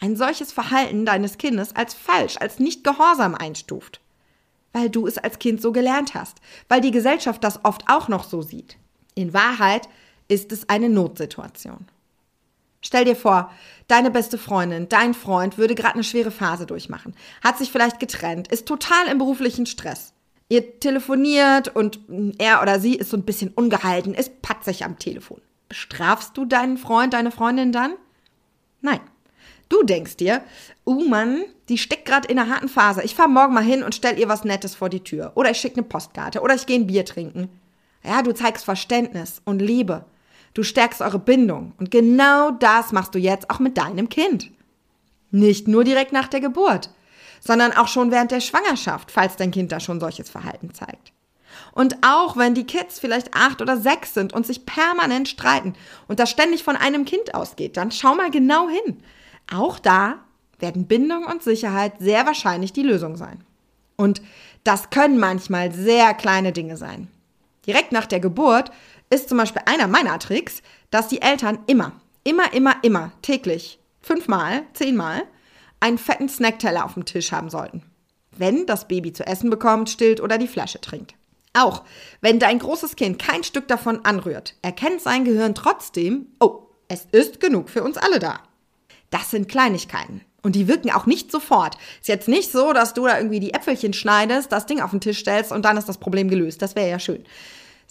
ein 0.00 0.16
solches 0.16 0.50
Verhalten 0.50 1.06
deines 1.06 1.38
Kindes 1.38 1.74
als 1.76 1.94
falsch, 1.94 2.36
als 2.38 2.58
nicht 2.58 2.82
gehorsam 2.82 3.34
einstuft. 3.34 4.00
Weil 4.72 4.90
du 4.90 5.06
es 5.06 5.16
als 5.16 5.38
Kind 5.38 5.62
so 5.62 5.72
gelernt 5.72 6.14
hast, 6.14 6.38
weil 6.68 6.80
die 6.80 6.90
Gesellschaft 6.90 7.44
das 7.44 7.64
oft 7.64 7.84
auch 7.86 8.08
noch 8.08 8.24
so 8.24 8.42
sieht. 8.42 8.76
In 9.14 9.32
Wahrheit 9.32 9.88
ist 10.28 10.52
es 10.52 10.68
eine 10.68 10.88
Notsituation. 10.88 11.86
Stell 12.82 13.04
dir 13.04 13.16
vor, 13.16 13.50
deine 13.88 14.10
beste 14.10 14.38
Freundin, 14.38 14.88
dein 14.88 15.14
Freund 15.14 15.58
würde 15.58 15.74
gerade 15.74 15.94
eine 15.94 16.04
schwere 16.04 16.30
Phase 16.30 16.66
durchmachen, 16.66 17.14
hat 17.42 17.58
sich 17.58 17.70
vielleicht 17.70 18.00
getrennt, 18.00 18.48
ist 18.48 18.66
total 18.66 19.06
im 19.08 19.18
beruflichen 19.18 19.66
Stress. 19.66 20.14
Ihr 20.48 20.80
telefoniert 20.80 21.68
und 21.68 22.00
er 22.38 22.62
oder 22.62 22.80
sie 22.80 22.94
ist 22.96 23.10
so 23.10 23.16
ein 23.16 23.24
bisschen 23.24 23.50
ungehalten, 23.50 24.14
ist 24.14 24.42
patzig 24.42 24.84
am 24.84 24.98
Telefon. 24.98 25.40
Bestrafst 25.68 26.36
du 26.36 26.44
deinen 26.44 26.78
Freund, 26.78 27.12
deine 27.12 27.30
Freundin 27.30 27.70
dann? 27.70 27.92
Nein. 28.80 29.00
Du 29.68 29.84
denkst 29.84 30.16
dir, 30.16 30.42
oh 30.84 31.04
Mann, 31.04 31.44
die 31.68 31.78
steckt 31.78 32.06
gerade 32.06 32.26
in 32.26 32.40
einer 32.40 32.52
harten 32.52 32.68
Phase. 32.68 33.04
Ich 33.04 33.14
fahr 33.14 33.28
morgen 33.28 33.54
mal 33.54 33.62
hin 33.62 33.84
und 33.84 33.94
stell 33.94 34.18
ihr 34.18 34.28
was 34.28 34.42
Nettes 34.42 34.74
vor 34.74 34.88
die 34.88 35.04
Tür. 35.04 35.30
Oder 35.36 35.52
ich 35.52 35.58
schicke 35.58 35.76
eine 35.76 35.84
Postkarte. 35.84 36.40
Oder 36.40 36.56
ich 36.56 36.66
gehe 36.66 36.76
ein 36.76 36.88
Bier 36.88 37.04
trinken. 37.04 37.48
Ja, 38.02 38.22
du 38.22 38.32
zeigst 38.32 38.64
Verständnis 38.64 39.40
und 39.44 39.60
Liebe. 39.60 40.04
Du 40.54 40.62
stärkst 40.62 41.00
eure 41.00 41.18
Bindung. 41.18 41.72
Und 41.78 41.90
genau 41.90 42.50
das 42.50 42.92
machst 42.92 43.14
du 43.14 43.18
jetzt 43.18 43.50
auch 43.50 43.58
mit 43.58 43.78
deinem 43.78 44.08
Kind. 44.08 44.50
Nicht 45.30 45.68
nur 45.68 45.84
direkt 45.84 46.12
nach 46.12 46.28
der 46.28 46.40
Geburt, 46.40 46.90
sondern 47.40 47.72
auch 47.72 47.88
schon 47.88 48.10
während 48.10 48.32
der 48.32 48.40
Schwangerschaft, 48.40 49.10
falls 49.10 49.36
dein 49.36 49.52
Kind 49.52 49.70
da 49.72 49.78
schon 49.78 50.00
solches 50.00 50.28
Verhalten 50.28 50.74
zeigt. 50.74 51.12
Und 51.72 51.96
auch 52.04 52.36
wenn 52.36 52.54
die 52.54 52.66
Kids 52.66 52.98
vielleicht 52.98 53.34
acht 53.34 53.62
oder 53.62 53.76
sechs 53.76 54.14
sind 54.14 54.32
und 54.32 54.46
sich 54.46 54.66
permanent 54.66 55.28
streiten 55.28 55.74
und 56.08 56.18
das 56.18 56.30
ständig 56.30 56.62
von 56.62 56.76
einem 56.76 57.04
Kind 57.04 57.34
ausgeht, 57.34 57.76
dann 57.76 57.92
schau 57.92 58.14
mal 58.14 58.30
genau 58.30 58.68
hin. 58.68 58.98
Auch 59.52 59.78
da 59.78 60.20
werden 60.58 60.86
Bindung 60.86 61.24
und 61.24 61.42
Sicherheit 61.42 61.94
sehr 61.98 62.26
wahrscheinlich 62.26 62.72
die 62.72 62.82
Lösung 62.82 63.16
sein. 63.16 63.44
Und 63.96 64.20
das 64.64 64.90
können 64.90 65.18
manchmal 65.18 65.72
sehr 65.72 66.14
kleine 66.14 66.52
Dinge 66.52 66.76
sein. 66.76 67.08
Direkt 67.66 67.92
nach 67.92 68.06
der 68.06 68.20
Geburt 68.20 68.70
ist 69.10 69.28
zum 69.28 69.38
Beispiel 69.38 69.62
einer 69.66 69.88
meiner 69.88 70.18
Tricks, 70.18 70.62
dass 70.90 71.08
die 71.08 71.20
Eltern 71.20 71.58
immer, 71.66 72.00
immer, 72.24 72.52
immer, 72.52 72.76
immer 72.82 73.12
täglich 73.22 73.78
fünfmal, 74.00 74.62
zehnmal 74.72 75.22
einen 75.80 75.98
fetten 75.98 76.28
Snackteller 76.28 76.84
auf 76.84 76.94
dem 76.94 77.04
Tisch 77.04 77.32
haben 77.32 77.50
sollten. 77.50 77.82
Wenn 78.36 78.66
das 78.66 78.88
Baby 78.88 79.12
zu 79.12 79.26
essen 79.26 79.50
bekommt, 79.50 79.90
stillt 79.90 80.20
oder 80.20 80.38
die 80.38 80.48
Flasche 80.48 80.80
trinkt. 80.80 81.14
Auch 81.52 81.82
wenn 82.20 82.38
dein 82.38 82.60
großes 82.60 82.96
Kind 82.96 83.18
kein 83.18 83.42
Stück 83.42 83.66
davon 83.66 84.04
anrührt, 84.04 84.54
erkennt 84.62 85.00
sein 85.00 85.24
Gehirn 85.24 85.54
trotzdem, 85.54 86.26
oh, 86.38 86.68
es 86.88 87.06
ist 87.10 87.40
genug 87.40 87.70
für 87.70 87.82
uns 87.82 87.96
alle 87.96 88.18
da. 88.18 88.40
Das 89.10 89.30
sind 89.30 89.48
Kleinigkeiten. 89.48 90.22
Und 90.42 90.54
die 90.54 90.68
wirken 90.68 90.90
auch 90.90 91.06
nicht 91.06 91.30
sofort. 91.30 91.76
Ist 92.00 92.08
jetzt 92.08 92.28
nicht 92.28 92.50
so, 92.50 92.72
dass 92.72 92.94
du 92.94 93.04
da 93.04 93.18
irgendwie 93.18 93.40
die 93.40 93.52
Äpfelchen 93.52 93.92
schneidest, 93.92 94.52
das 94.52 94.66
Ding 94.66 94.80
auf 94.80 94.90
den 94.90 95.00
Tisch 95.00 95.18
stellst 95.18 95.52
und 95.52 95.64
dann 95.64 95.76
ist 95.76 95.88
das 95.88 95.98
Problem 95.98 96.28
gelöst. 96.28 96.62
Das 96.62 96.76
wäre 96.76 96.88
ja 96.88 96.98
schön. 96.98 97.24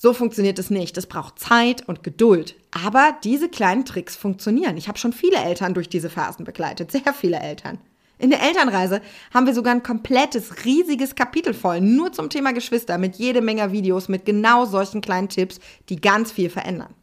So 0.01 0.13
funktioniert 0.13 0.57
es 0.59 0.69
nicht. 0.69 0.97
Es 0.97 1.07
braucht 1.07 1.39
Zeit 1.39 1.85
und 1.89 2.03
Geduld. 2.03 2.55
Aber 2.71 3.17
diese 3.25 3.49
kleinen 3.49 3.83
Tricks 3.83 4.15
funktionieren. 4.15 4.77
Ich 4.77 4.87
habe 4.87 4.97
schon 4.97 5.11
viele 5.11 5.35
Eltern 5.35 5.73
durch 5.73 5.89
diese 5.89 6.09
Phasen 6.09 6.45
begleitet. 6.45 6.89
Sehr 6.89 7.13
viele 7.13 7.37
Eltern. 7.37 7.79
In 8.17 8.29
der 8.29 8.41
Elternreise 8.41 9.01
haben 9.33 9.45
wir 9.45 9.53
sogar 9.53 9.73
ein 9.73 9.83
komplettes, 9.83 10.63
riesiges 10.63 11.15
Kapitel 11.15 11.53
voll, 11.53 11.81
nur 11.81 12.13
zum 12.13 12.29
Thema 12.29 12.53
Geschwister, 12.53 12.97
mit 12.97 13.17
jede 13.17 13.41
Menge 13.41 13.73
Videos, 13.73 14.07
mit 14.07 14.23
genau 14.23 14.63
solchen 14.63 15.01
kleinen 15.01 15.27
Tipps, 15.27 15.59
die 15.89 15.99
ganz 15.99 16.31
viel 16.31 16.49
verändern. 16.49 16.93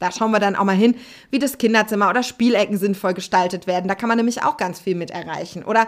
Da 0.00 0.10
schauen 0.10 0.32
wir 0.32 0.40
dann 0.40 0.56
auch 0.56 0.64
mal 0.64 0.74
hin, 0.74 0.96
wie 1.30 1.38
das 1.38 1.58
Kinderzimmer 1.58 2.10
oder 2.10 2.24
Spielecken 2.24 2.76
sinnvoll 2.76 3.14
gestaltet 3.14 3.68
werden. 3.68 3.86
Da 3.86 3.94
kann 3.94 4.08
man 4.08 4.18
nämlich 4.18 4.42
auch 4.42 4.56
ganz 4.56 4.80
viel 4.80 4.96
mit 4.96 5.12
erreichen. 5.12 5.62
Oder 5.62 5.86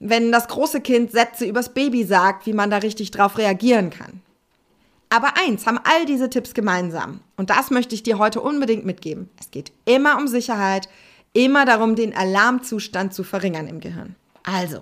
wenn 0.00 0.32
das 0.32 0.48
große 0.48 0.80
Kind 0.80 1.12
Sätze 1.12 1.44
übers 1.44 1.72
Baby 1.72 2.02
sagt, 2.02 2.46
wie 2.46 2.54
man 2.54 2.70
da 2.70 2.78
richtig 2.78 3.12
drauf 3.12 3.38
reagieren 3.38 3.90
kann. 3.90 4.20
Aber 5.12 5.34
eins 5.36 5.66
haben 5.66 5.78
all 5.84 6.06
diese 6.06 6.30
Tipps 6.30 6.54
gemeinsam. 6.54 7.20
Und 7.36 7.50
das 7.50 7.70
möchte 7.70 7.94
ich 7.94 8.02
dir 8.02 8.16
heute 8.16 8.40
unbedingt 8.40 8.86
mitgeben. 8.86 9.28
Es 9.38 9.50
geht 9.50 9.70
immer 9.84 10.16
um 10.16 10.26
Sicherheit, 10.26 10.88
immer 11.34 11.66
darum, 11.66 11.96
den 11.96 12.16
Alarmzustand 12.16 13.12
zu 13.12 13.22
verringern 13.22 13.68
im 13.68 13.80
Gehirn. 13.80 14.16
Also, 14.42 14.80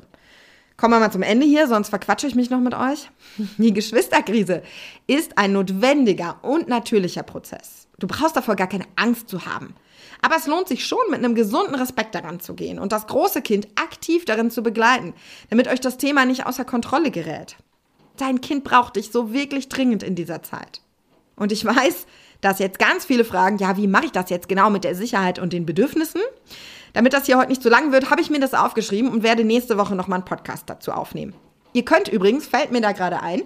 kommen 0.76 0.94
wir 0.94 1.00
mal 1.00 1.10
zum 1.10 1.22
Ende 1.22 1.46
hier, 1.46 1.66
sonst 1.66 1.88
verquatsche 1.88 2.28
ich 2.28 2.37
mich 2.37 2.49
noch 2.49 2.60
mit 2.60 2.75
euch. 2.75 3.10
Die 3.58 3.72
Geschwisterkrise 3.72 4.62
ist 5.08 5.37
ein 5.37 5.52
notwendiger 5.52 6.38
und 6.42 6.68
natürlicher 6.68 7.25
Prozess. 7.25 7.88
Du 7.99 8.06
brauchst 8.06 8.37
davor 8.37 8.54
gar 8.54 8.68
keine 8.68 8.87
Angst 8.94 9.28
zu 9.28 9.46
haben. 9.46 9.75
Aber 10.22 10.37
es 10.37 10.46
lohnt 10.46 10.68
sich 10.68 10.87
schon, 10.87 11.10
mit 11.10 11.18
einem 11.18 11.34
gesunden 11.34 11.75
Respekt 11.75 12.14
daran 12.14 12.38
zu 12.38 12.54
gehen 12.54 12.78
und 12.78 12.92
das 12.92 13.08
große 13.08 13.42
Kind 13.42 13.66
aktiv 13.75 14.26
darin 14.26 14.52
zu 14.52 14.62
begleiten, 14.62 15.12
damit 15.49 15.66
euch 15.66 15.80
das 15.80 15.99
Thema 15.99 16.25
nicht 16.25 16.46
außer 16.46 16.64
Kontrolle 16.64 17.10
gerät. 17.10 17.56
Dein 18.20 18.40
Kind 18.40 18.64
braucht 18.64 18.96
dich 18.96 19.10
so 19.10 19.32
wirklich 19.32 19.68
dringend 19.68 20.02
in 20.02 20.14
dieser 20.14 20.42
Zeit. 20.42 20.82
Und 21.36 21.52
ich 21.52 21.64
weiß, 21.64 22.06
dass 22.42 22.58
jetzt 22.58 22.78
ganz 22.78 23.04
viele 23.06 23.24
fragen, 23.24 23.56
ja, 23.58 23.76
wie 23.76 23.86
mache 23.86 24.06
ich 24.06 24.12
das 24.12 24.28
jetzt 24.28 24.48
genau 24.48 24.68
mit 24.68 24.84
der 24.84 24.94
Sicherheit 24.94 25.38
und 25.38 25.52
den 25.52 25.64
Bedürfnissen? 25.64 26.20
Damit 26.92 27.12
das 27.12 27.26
hier 27.26 27.38
heute 27.38 27.48
nicht 27.48 27.62
zu 27.62 27.70
lang 27.70 27.92
wird, 27.92 28.10
habe 28.10 28.20
ich 28.20 28.28
mir 28.28 28.40
das 28.40 28.52
aufgeschrieben 28.52 29.10
und 29.10 29.22
werde 29.22 29.44
nächste 29.44 29.78
Woche 29.78 29.94
nochmal 29.94 30.18
einen 30.18 30.26
Podcast 30.26 30.68
dazu 30.68 30.92
aufnehmen. 30.92 31.34
Ihr 31.72 31.84
könnt 31.84 32.08
übrigens, 32.08 32.46
fällt 32.46 32.72
mir 32.72 32.80
da 32.80 32.92
gerade 32.92 33.22
ein, 33.22 33.42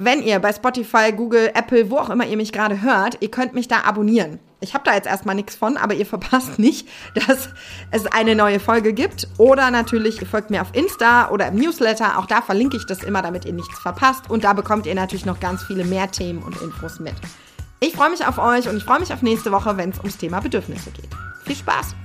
wenn 0.00 0.22
ihr 0.22 0.38
bei 0.38 0.52
Spotify, 0.52 1.12
Google, 1.14 1.50
Apple, 1.54 1.90
wo 1.90 1.98
auch 1.98 2.08
immer 2.08 2.26
ihr 2.26 2.38
mich 2.38 2.52
gerade 2.52 2.80
hört, 2.80 3.18
ihr 3.20 3.30
könnt 3.30 3.52
mich 3.52 3.68
da 3.68 3.82
abonnieren. 3.82 4.38
Ich 4.60 4.72
habe 4.72 4.82
da 4.84 4.94
jetzt 4.94 5.06
erstmal 5.06 5.34
nichts 5.34 5.54
von, 5.54 5.76
aber 5.76 5.94
ihr 5.94 6.06
verpasst 6.14 6.58
nicht, 6.58 6.88
dass 7.14 7.50
es 7.90 8.06
eine 8.06 8.34
neue 8.34 8.60
Folge 8.60 8.94
gibt. 8.94 9.28
Oder 9.36 9.70
natürlich, 9.70 10.18
ihr 10.20 10.26
folgt 10.26 10.50
mir 10.50 10.62
auf 10.62 10.74
Insta 10.74 11.28
oder 11.30 11.48
im 11.48 11.56
Newsletter. 11.56 12.18
Auch 12.18 12.26
da 12.26 12.40
verlinke 12.40 12.78
ich 12.78 12.86
das 12.86 13.02
immer, 13.02 13.20
damit 13.20 13.44
ihr 13.44 13.52
nichts 13.52 13.78
verpasst. 13.78 14.30
Und 14.30 14.44
da 14.44 14.54
bekommt 14.54 14.86
ihr 14.86 14.94
natürlich 14.94 15.26
noch 15.26 15.38
ganz 15.38 15.62
viele 15.64 15.84
mehr 15.84 16.10
Themen 16.10 16.42
und 16.42 16.60
Infos 16.62 16.98
mit. 16.98 17.14
Ich 17.80 17.94
freue 17.94 18.10
mich 18.10 18.26
auf 18.26 18.38
euch 18.38 18.68
und 18.68 18.78
ich 18.78 18.84
freue 18.84 19.00
mich 19.00 19.12
auf 19.12 19.20
nächste 19.20 19.52
Woche, 19.52 19.76
wenn 19.76 19.90
es 19.90 19.98
ums 19.98 20.16
Thema 20.16 20.40
Bedürfnisse 20.40 20.90
geht. 20.92 21.10
Viel 21.44 21.56
Spaß! 21.56 21.99